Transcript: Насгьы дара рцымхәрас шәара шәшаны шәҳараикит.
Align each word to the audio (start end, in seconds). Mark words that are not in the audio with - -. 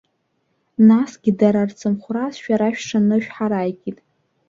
Насгьы 0.87 1.31
дара 1.39 1.61
рцымхәрас 1.69 2.35
шәара 2.43 2.67
шәшаны 2.75 3.15
шәҳараикит. 3.23 3.97